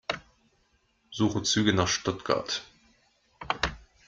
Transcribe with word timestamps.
Suche 1.11 1.43
Züge 1.43 1.73
nach 1.73 1.87
Stuttgart. 1.87 2.63